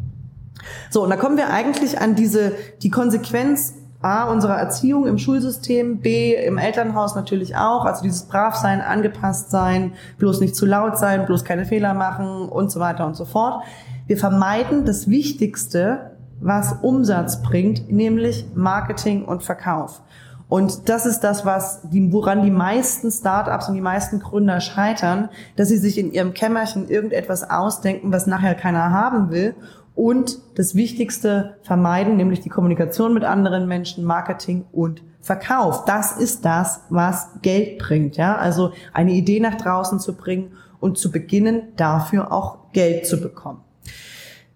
So, 0.91 1.03
und 1.03 1.11
da 1.11 1.17
kommen 1.17 1.37
wir 1.37 1.51
eigentlich 1.51 2.01
an 2.01 2.15
diese, 2.15 2.53
die 2.83 2.91
Konsequenz 2.91 3.75
A, 4.05 4.25
unserer 4.25 4.59
Erziehung 4.59 5.07
im 5.07 5.17
Schulsystem, 5.17 6.01
B, 6.01 6.35
im 6.35 6.59
Elternhaus 6.59 7.15
natürlich 7.15 7.57
auch, 7.57 7.87
also 7.87 8.03
dieses 8.03 8.25
Bravsein, 8.25 8.83
angepasst 8.83 9.51
sein, 9.51 9.95
bloß 10.19 10.41
nicht 10.41 10.55
zu 10.55 10.67
laut 10.67 10.99
sein, 10.99 11.25
bloß 11.25 11.43
keine 11.45 11.65
Fehler 11.65 11.95
machen 11.95 12.51
und 12.51 12.71
so 12.71 12.81
weiter 12.81 13.07
und 13.07 13.17
so 13.17 13.25
fort. 13.25 13.65
Wir 14.07 14.19
vermeiden 14.19 14.85
das 14.85 15.09
Wichtigste, 15.09 16.11
was 16.39 16.75
Umsatz 16.83 17.41
bringt, 17.41 17.91
nämlich 17.91 18.45
Marketing 18.55 19.25
und 19.25 19.43
Verkauf. 19.43 20.03
Und 20.51 20.91
das 20.91 21.07
ist 21.07 21.21
das, 21.21 21.47
was 21.47 21.81
die, 21.89 22.13
woran 22.13 22.43
die 22.43 22.51
meisten 22.51 23.11
Startups 23.11 23.71
und 23.71 23.75
die 23.75 23.81
meisten 23.81 24.21
Gründer 24.21 24.61
scheitern, 24.61 25.31
dass 25.57 25.69
sie 25.69 25.79
sich 25.79 25.97
in 25.97 26.13
ihrem 26.13 26.35
Kämmerchen 26.35 26.91
irgendetwas 26.91 27.49
ausdenken, 27.49 28.13
was 28.13 28.27
nachher 28.27 28.55
keiner 28.55 28.91
haben 28.91 29.31
will 29.31 29.55
und 29.95 30.39
das 30.57 30.75
Wichtigste 30.75 31.57
vermeiden, 31.63 32.17
nämlich 32.17 32.41
die 32.41 32.49
Kommunikation 32.49 33.15
mit 33.15 33.25
anderen 33.25 33.69
Menschen, 33.69 34.05
Marketing 34.05 34.65
und 34.73 35.03
Verkauf. 35.21 35.85
Das 35.85 36.19
ist 36.19 36.45
das, 36.45 36.81
was 36.91 37.29
Geld 37.43 37.79
bringt, 37.79 38.17
ja. 38.17 38.37
Also 38.37 38.73
eine 38.93 39.13
Idee 39.13 39.41
nach 39.41 39.55
draußen 39.55 40.01
zu 40.01 40.15
bringen 40.15 40.53
und 40.81 40.99
zu 40.99 41.11
beginnen, 41.11 41.73
dafür 41.77 42.33
auch 42.33 42.59
Geld 42.73 43.07
zu 43.07 43.21
bekommen. 43.21 43.61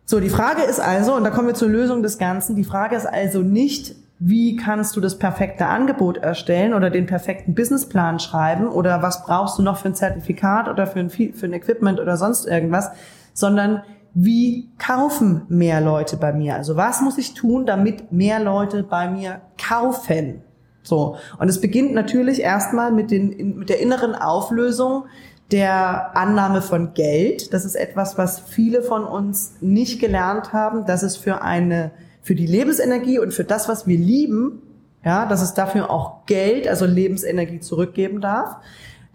So, 0.04 0.21
die 0.21 0.30
Frage 0.30 0.62
ist 0.62 0.80
also, 0.80 1.14
und 1.14 1.25
da 1.25 1.30
kommen 1.30 1.49
wir 1.49 1.54
zur 1.54 1.68
Lösung 1.68 2.02
des 2.02 2.18
Ganzen, 2.18 2.57
die 2.57 2.64
Frage 2.64 2.97
ist 2.97 3.07
also 3.07 3.40
nicht, 3.40 3.95
wie 4.18 4.57
kannst 4.57 4.97
du 4.97 5.00
das 5.00 5.18
perfekte 5.18 5.66
Angebot 5.66 6.16
erstellen 6.16 6.75
oder 6.75 6.90
den 6.90 7.07
perfekten 7.07 7.54
Businessplan 7.54 8.18
schreiben 8.18 8.66
oder 8.66 9.00
was 9.00 9.25
brauchst 9.25 9.59
du 9.59 9.62
noch 9.62 9.76
für 9.76 9.88
ein 9.88 9.95
Zertifikat 9.95 10.68
oder 10.68 10.87
für 10.87 10.99
ein, 10.99 11.11
für 11.11 11.47
ein 11.47 11.52
Equipment 11.52 12.00
oder 12.00 12.16
sonst 12.16 12.47
irgendwas, 12.47 12.90
sondern 13.33 13.83
wie 14.21 14.69
kaufen 14.79 15.43
mehr 15.49 15.81
Leute 15.81 16.17
bei 16.17 16.33
mir? 16.33 16.57
Also 16.57 16.77
was 16.77 17.01
muss 17.01 17.19
ich 17.19 17.35
tun, 17.35 17.67
damit 17.67 18.11
mehr 18.11 18.41
Leute 18.41 18.83
bei 18.83 19.09
mir 19.09 19.43
kaufen? 19.65 20.43
So. 20.83 21.17
Und 21.39 21.49
es 21.49 21.61
beginnt 21.61 21.95
natürlich 21.95 22.41
erstmal 22.41 22.91
mit, 22.91 23.13
den, 23.13 23.59
mit 23.59 23.69
der 23.69 23.79
inneren 23.79 24.17
Auflösung 24.17 25.05
der 25.53 26.17
Annahme 26.17 26.63
von 26.63 26.95
Geld. 26.95 27.55
Das 27.55 27.65
ist 27.65 27.77
etwas, 27.77 28.19
was 28.19 28.41
viele 28.41 28.83
von 28.83 29.05
uns 29.05 29.53
nicht 29.61 30.01
gelernt 30.01 30.53
haben, 30.53 30.85
dass 30.85 31.05
es 31.05 31.17
für 31.17 31.43
eine, 31.43 31.93
für 32.21 32.35
die 32.35 32.47
Lebensenergie 32.47 33.21
und 33.21 33.33
für 33.33 33.45
das, 33.45 33.69
was 33.69 33.87
wir 33.87 33.99
lieben, 33.99 34.63
ja, 35.05 35.27
dass 35.27 35.43
es 35.43 35.55
dafür 35.55 35.91
auch 35.91 36.27
Geld, 36.27 36.67
also 36.67 36.87
Lebensenergie 36.87 37.61
zurückgeben 37.61 38.21
darf. 38.21 38.57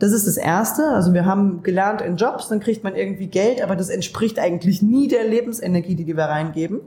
Das 0.04 0.12
ist 0.12 0.28
das 0.28 0.36
Erste. 0.36 0.86
Also 0.90 1.14
wir 1.14 1.24
haben 1.24 1.64
gelernt 1.64 2.02
in 2.02 2.18
Jobs, 2.18 2.50
dann 2.50 2.60
kriegt 2.60 2.84
man 2.84 2.94
irgendwie 2.94 3.28
Geld, 3.28 3.64
aber 3.64 3.78
das 3.78 3.88
entspricht 3.88 4.38
eigentlich 4.38 4.82
nie 4.82 5.08
der 5.08 5.24
Lebensenergie, 5.24 5.96
die, 5.96 6.06
wir 6.06 6.26
reingeben. 6.26 6.82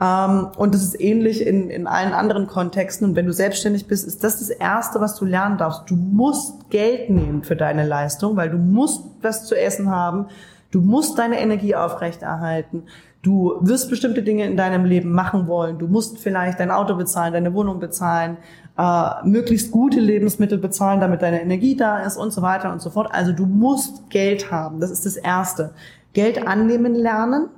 Ähm, 0.00 0.48
und 0.56 0.74
das 0.74 0.82
ist 0.82 0.98
ähnlich 0.98 1.46
in, 1.46 1.68
in 1.68 1.86
allen 1.86 2.14
anderen 2.14 2.46
Kontexten. 2.46 3.06
Und 3.06 3.16
wenn 3.16 3.26
du 3.26 3.34
selbstständig 3.34 3.86
bist, 3.86 4.06
ist 4.06 4.24
das 4.24 4.38
das 4.38 4.48
Erste, 4.48 4.98
was 4.98 5.14
du 5.16 5.26
lernen 5.26 5.58
darfst. 5.58 5.90
Du 5.90 5.94
musst 5.94 6.70
Geld 6.70 7.10
nehmen 7.10 7.42
für 7.42 7.54
deine 7.54 7.86
Leistung, 7.86 8.34
weil 8.36 8.48
du 8.48 8.56
musst 8.56 9.04
was 9.20 9.44
zu 9.44 9.54
essen 9.54 9.90
haben. 9.90 10.28
Du 10.70 10.80
musst 10.80 11.18
deine 11.18 11.40
Energie 11.40 11.74
aufrechterhalten. 11.74 12.84
Du 13.22 13.56
wirst 13.60 13.90
bestimmte 13.90 14.22
Dinge 14.22 14.44
in 14.44 14.56
deinem 14.56 14.84
Leben 14.84 15.12
machen 15.12 15.46
wollen. 15.46 15.78
Du 15.78 15.88
musst 15.88 16.18
vielleicht 16.18 16.60
dein 16.60 16.70
Auto 16.70 16.94
bezahlen, 16.94 17.32
deine 17.32 17.52
Wohnung 17.54 17.80
bezahlen, 17.80 18.36
äh, 18.76 19.10
möglichst 19.24 19.70
gute 19.70 19.98
Lebensmittel 19.98 20.58
bezahlen, 20.58 21.00
damit 21.00 21.22
deine 21.22 21.42
Energie 21.42 21.74
da 21.74 21.98
ist 22.00 22.16
und 22.16 22.32
so 22.32 22.42
weiter 22.42 22.70
und 22.72 22.80
so 22.80 22.90
fort. 22.90 23.08
Also 23.10 23.32
du 23.32 23.46
musst 23.46 24.08
Geld 24.10 24.52
haben. 24.52 24.80
Das 24.80 24.90
ist 24.90 25.04
das 25.04 25.16
Erste. 25.16 25.72
Geld 26.12 26.46
annehmen 26.46 26.94
lernen 26.94 27.48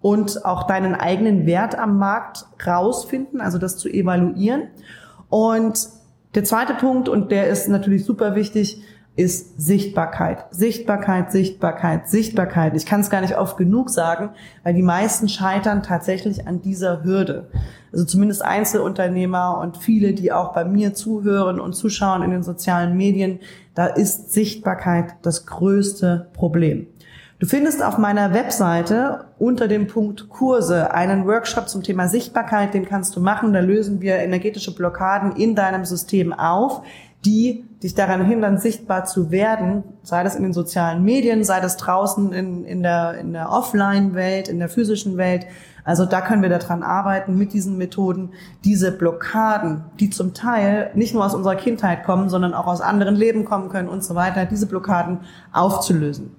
und 0.00 0.44
auch 0.44 0.66
deinen 0.66 0.94
eigenen 0.94 1.46
Wert 1.46 1.78
am 1.78 1.98
Markt 1.98 2.46
rausfinden, 2.66 3.40
also 3.40 3.58
das 3.58 3.76
zu 3.76 3.88
evaluieren. 3.88 4.68
Und 5.28 5.88
der 6.34 6.44
zweite 6.44 6.74
Punkt, 6.74 7.08
und 7.08 7.30
der 7.30 7.48
ist 7.48 7.68
natürlich 7.68 8.04
super 8.04 8.34
wichtig, 8.34 8.82
ist 9.16 9.60
Sichtbarkeit. 9.60 10.46
Sichtbarkeit, 10.50 11.32
Sichtbarkeit, 11.32 12.08
Sichtbarkeit. 12.08 12.74
Ich 12.76 12.86
kann 12.86 13.00
es 13.00 13.10
gar 13.10 13.20
nicht 13.20 13.36
oft 13.36 13.56
genug 13.56 13.90
sagen, 13.90 14.30
weil 14.62 14.74
die 14.74 14.82
meisten 14.82 15.28
scheitern 15.28 15.82
tatsächlich 15.82 16.46
an 16.46 16.62
dieser 16.62 17.04
Hürde. 17.04 17.50
Also 17.92 18.04
zumindest 18.04 18.44
Einzelunternehmer 18.44 19.58
und 19.58 19.76
viele, 19.76 20.12
die 20.14 20.32
auch 20.32 20.54
bei 20.54 20.64
mir 20.64 20.94
zuhören 20.94 21.60
und 21.60 21.74
zuschauen 21.74 22.22
in 22.22 22.30
den 22.30 22.42
sozialen 22.42 22.96
Medien, 22.96 23.40
da 23.74 23.86
ist 23.86 24.32
Sichtbarkeit 24.32 25.14
das 25.22 25.44
größte 25.44 26.28
Problem. 26.32 26.86
Du 27.40 27.46
findest 27.46 27.82
auf 27.82 27.96
meiner 27.96 28.34
Webseite 28.34 29.24
unter 29.38 29.66
dem 29.66 29.86
Punkt 29.86 30.28
Kurse 30.28 30.92
einen 30.92 31.26
Workshop 31.26 31.70
zum 31.70 31.82
Thema 31.82 32.06
Sichtbarkeit, 32.06 32.74
den 32.74 32.84
kannst 32.84 33.16
du 33.16 33.20
machen. 33.20 33.54
Da 33.54 33.60
lösen 33.60 34.02
wir 34.02 34.16
energetische 34.16 34.74
Blockaden 34.74 35.32
in 35.36 35.54
deinem 35.54 35.86
System 35.86 36.34
auf, 36.34 36.82
die 37.24 37.64
dich 37.82 37.94
daran 37.94 38.24
hindern, 38.24 38.58
sichtbar 38.58 39.04
zu 39.04 39.30
werden, 39.30 39.84
sei 40.02 40.22
das 40.22 40.36
in 40.36 40.42
den 40.42 40.52
sozialen 40.52 41.04
Medien, 41.04 41.44
sei 41.44 41.60
das 41.60 41.76
draußen 41.76 42.32
in, 42.32 42.64
in 42.64 42.82
der, 42.82 43.18
in 43.18 43.32
der 43.32 43.50
Offline-Welt, 43.50 44.48
in 44.48 44.58
der 44.58 44.68
physischen 44.68 45.16
Welt. 45.16 45.46
Also 45.84 46.06
da 46.06 46.20
können 46.20 46.42
wir 46.42 46.48
daran 46.48 46.82
arbeiten, 46.82 47.36
mit 47.36 47.52
diesen 47.52 47.76
Methoden 47.78 48.30
diese 48.64 48.92
Blockaden, 48.92 49.84
die 49.98 50.10
zum 50.10 50.34
Teil 50.34 50.90
nicht 50.94 51.14
nur 51.14 51.24
aus 51.24 51.34
unserer 51.34 51.56
Kindheit 51.56 52.04
kommen, 52.04 52.28
sondern 52.28 52.54
auch 52.54 52.66
aus 52.66 52.80
anderen 52.80 53.16
Leben 53.16 53.44
kommen 53.44 53.68
können 53.70 53.88
und 53.88 54.04
so 54.04 54.14
weiter, 54.14 54.46
diese 54.46 54.66
Blockaden 54.66 55.20
aufzulösen. 55.52 56.36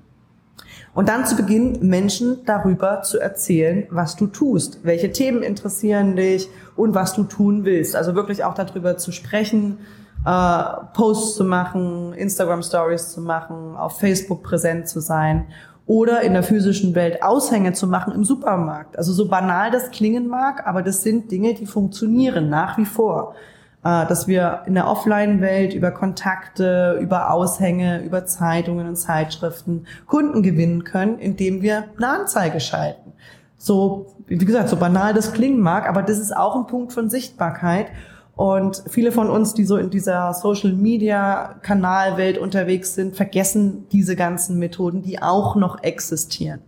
Und 0.93 1.09
dann 1.09 1.25
zu 1.25 1.35
Beginn 1.35 1.87
Menschen 1.87 2.39
darüber 2.45 3.01
zu 3.01 3.19
erzählen, 3.19 3.87
was 3.89 4.15
du 4.15 4.27
tust, 4.27 4.79
welche 4.83 5.11
Themen 5.11 5.41
interessieren 5.41 6.15
dich 6.15 6.49
und 6.75 6.93
was 6.93 7.13
du 7.13 7.23
tun 7.23 7.63
willst. 7.63 7.95
Also 7.95 8.13
wirklich 8.13 8.43
auch 8.43 8.53
darüber 8.53 8.97
zu 8.97 9.11
sprechen, 9.11 9.77
äh, 10.25 10.63
Posts 10.93 11.35
zu 11.35 11.43
machen, 11.43 12.13
Instagram 12.13 12.63
Stories 12.63 13.09
zu 13.11 13.21
machen, 13.21 13.75
auf 13.75 13.99
Facebook 13.99 14.43
präsent 14.43 14.87
zu 14.87 14.99
sein 14.99 15.47
oder 15.85 16.21
in 16.21 16.33
der 16.33 16.43
physischen 16.43 16.95
Welt 16.95 17.21
Aushänge 17.23 17.73
zu 17.73 17.87
machen 17.87 18.13
im 18.13 18.23
Supermarkt. 18.23 18.97
Also 18.97 19.13
so 19.13 19.27
banal 19.27 19.71
das 19.71 19.91
klingen 19.91 20.27
mag, 20.27 20.65
aber 20.67 20.81
das 20.81 21.01
sind 21.01 21.31
Dinge, 21.31 21.53
die 21.53 21.65
funktionieren 21.65 22.49
nach 22.49 22.77
wie 22.77 22.85
vor. 22.85 23.35
Äh, 23.83 24.05
dass 24.05 24.27
wir 24.27 24.61
in 24.67 24.75
der 24.75 24.87
Offline-Welt 24.87 25.73
über 25.73 25.89
Kontakte, 25.89 26.99
über 27.01 27.31
Aushänge, 27.31 28.03
über 28.03 28.25
Zeitungen 28.25 28.87
und 28.87 28.95
Zeitschriften 28.95 29.87
Kunden 30.05 30.43
gewinnen 30.43 30.83
können, 30.83 31.17
indem 31.17 31.63
wir 31.63 31.85
eine 31.97 32.07
Anzeige 32.07 32.59
schalten. 32.59 33.13
So, 33.57 34.05
wie 34.27 34.37
gesagt, 34.37 34.69
so 34.69 34.77
banal 34.77 35.15
das 35.15 35.33
klingen 35.33 35.61
mag, 35.61 35.89
aber 35.89 36.03
das 36.03 36.19
ist 36.19 36.35
auch 36.35 36.55
ein 36.55 36.67
Punkt 36.67 36.93
von 36.93 37.09
Sichtbarkeit. 37.09 37.87
Und 38.35 38.83
viele 38.89 39.11
von 39.11 39.29
uns, 39.29 39.53
die 39.53 39.65
so 39.65 39.77
in 39.77 39.89
dieser 39.89 40.33
Social 40.33 40.73
Media 40.73 41.55
Kanalwelt 41.61 42.37
unterwegs 42.37 42.95
sind, 42.95 43.15
vergessen 43.15 43.87
diese 43.91 44.15
ganzen 44.15 44.57
Methoden, 44.57 45.01
die 45.01 45.21
auch 45.21 45.55
noch 45.55 45.83
existieren. 45.83 46.61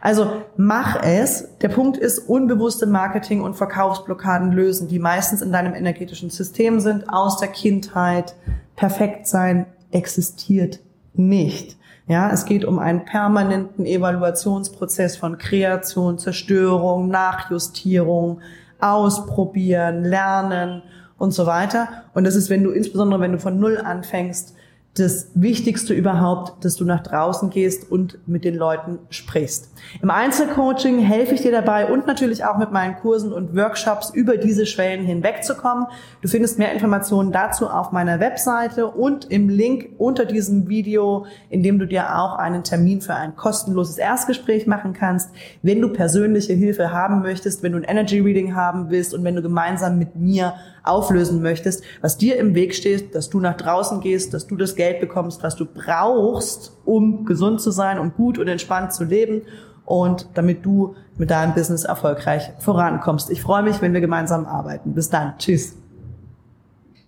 Also 0.00 0.30
mach 0.56 1.02
es. 1.02 1.48
Der 1.62 1.68
Punkt 1.68 1.96
ist, 1.96 2.18
unbewusste 2.18 2.86
Marketing- 2.86 3.42
und 3.42 3.54
Verkaufsblockaden 3.54 4.52
lösen, 4.52 4.88
die 4.88 4.98
meistens 4.98 5.42
in 5.42 5.52
deinem 5.52 5.74
energetischen 5.74 6.30
System 6.30 6.80
sind, 6.80 7.08
aus 7.08 7.38
der 7.38 7.48
Kindheit. 7.48 8.34
Perfekt 8.76 9.26
sein 9.26 9.66
existiert 9.90 10.80
nicht. 11.14 11.76
Ja, 12.08 12.30
es 12.30 12.44
geht 12.44 12.64
um 12.64 12.78
einen 12.78 13.04
permanenten 13.04 13.84
Evaluationsprozess 13.84 15.16
von 15.16 15.38
Kreation, 15.38 16.18
Zerstörung, 16.18 17.08
Nachjustierung, 17.08 18.40
Ausprobieren, 18.78 20.04
Lernen 20.04 20.82
und 21.18 21.32
so 21.32 21.46
weiter. 21.46 21.88
Und 22.14 22.24
das 22.24 22.36
ist, 22.36 22.50
wenn 22.50 22.64
du 22.64 22.70
insbesondere, 22.70 23.20
wenn 23.20 23.32
du 23.32 23.38
von 23.38 23.58
Null 23.58 23.78
anfängst, 23.78 24.54
das 24.98 25.30
Wichtigste 25.34 25.92
überhaupt, 25.92 26.64
dass 26.64 26.76
du 26.76 26.84
nach 26.84 27.02
draußen 27.02 27.50
gehst 27.50 27.90
und 27.90 28.18
mit 28.26 28.44
den 28.44 28.54
Leuten 28.54 28.98
sprichst. 29.10 29.70
Im 30.00 30.10
Einzelcoaching 30.10 30.98
helfe 30.98 31.34
ich 31.34 31.42
dir 31.42 31.52
dabei 31.52 31.92
und 31.92 32.06
natürlich 32.06 32.44
auch 32.44 32.56
mit 32.56 32.72
meinen 32.72 32.96
Kursen 32.96 33.32
und 33.32 33.54
Workshops 33.54 34.10
über 34.10 34.36
diese 34.36 34.64
Schwellen 34.64 35.04
hinwegzukommen. 35.04 35.86
Du 36.22 36.28
findest 36.28 36.58
mehr 36.58 36.72
Informationen 36.72 37.30
dazu 37.30 37.68
auf 37.68 37.92
meiner 37.92 38.20
Webseite 38.20 38.86
und 38.86 39.30
im 39.30 39.48
Link 39.48 39.90
unter 39.98 40.24
diesem 40.24 40.68
Video, 40.68 41.26
in 41.50 41.62
dem 41.62 41.78
du 41.78 41.86
dir 41.86 42.18
auch 42.18 42.36
einen 42.36 42.64
Termin 42.64 43.02
für 43.02 43.14
ein 43.14 43.36
kostenloses 43.36 43.98
Erstgespräch 43.98 44.66
machen 44.66 44.94
kannst. 44.94 45.30
Wenn 45.62 45.80
du 45.80 45.92
persönliche 45.92 46.54
Hilfe 46.54 46.92
haben 46.92 47.20
möchtest, 47.20 47.62
wenn 47.62 47.72
du 47.72 47.78
ein 47.78 47.84
Energy 47.84 48.20
Reading 48.20 48.54
haben 48.54 48.88
willst 48.88 49.12
und 49.12 49.24
wenn 49.24 49.36
du 49.36 49.42
gemeinsam 49.42 49.98
mit 49.98 50.16
mir 50.16 50.54
auflösen 50.86 51.42
möchtest, 51.42 51.82
was 52.00 52.16
dir 52.16 52.36
im 52.36 52.54
Weg 52.54 52.74
steht, 52.74 53.14
dass 53.14 53.30
du 53.30 53.40
nach 53.40 53.56
draußen 53.56 54.00
gehst, 54.00 54.34
dass 54.34 54.46
du 54.46 54.56
das 54.56 54.76
Geld 54.76 55.00
bekommst, 55.00 55.42
was 55.42 55.56
du 55.56 55.66
brauchst, 55.66 56.72
um 56.84 57.24
gesund 57.24 57.60
zu 57.60 57.70
sein 57.70 57.98
und 57.98 58.16
gut 58.16 58.38
und 58.38 58.48
entspannt 58.48 58.92
zu 58.92 59.04
leben 59.04 59.42
und 59.84 60.28
damit 60.34 60.64
du 60.64 60.96
mit 61.16 61.30
deinem 61.30 61.54
Business 61.54 61.84
erfolgreich 61.84 62.52
vorankommst. 62.58 63.30
Ich 63.30 63.40
freue 63.40 63.62
mich, 63.62 63.80
wenn 63.80 63.94
wir 63.94 64.00
gemeinsam 64.00 64.46
arbeiten. 64.46 64.94
Bis 64.94 65.08
dann. 65.08 65.34
Tschüss. 65.38 65.76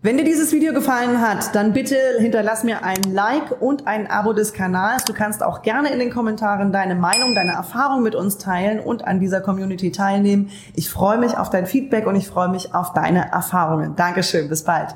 Wenn 0.00 0.16
dir 0.16 0.22
dieses 0.22 0.52
Video 0.52 0.72
gefallen 0.72 1.20
hat, 1.20 1.56
dann 1.56 1.72
bitte 1.72 1.96
hinterlass 2.20 2.62
mir 2.62 2.84
ein 2.84 3.02
Like 3.12 3.60
und 3.60 3.88
ein 3.88 4.08
Abo 4.08 4.32
des 4.32 4.52
Kanals. 4.52 5.02
Du 5.02 5.12
kannst 5.12 5.42
auch 5.42 5.62
gerne 5.62 5.90
in 5.90 5.98
den 5.98 6.10
Kommentaren 6.10 6.70
deine 6.70 6.94
Meinung, 6.94 7.34
deine 7.34 7.50
Erfahrung 7.50 8.04
mit 8.04 8.14
uns 8.14 8.38
teilen 8.38 8.78
und 8.78 9.04
an 9.04 9.18
dieser 9.18 9.40
Community 9.40 9.90
teilnehmen. 9.90 10.50
Ich 10.76 10.88
freue 10.88 11.18
mich 11.18 11.36
auf 11.36 11.50
dein 11.50 11.66
Feedback 11.66 12.06
und 12.06 12.14
ich 12.14 12.28
freue 12.28 12.48
mich 12.48 12.76
auf 12.76 12.92
deine 12.92 13.32
Erfahrungen. 13.32 13.96
Dankeschön, 13.96 14.48
bis 14.48 14.62
bald. 14.62 14.94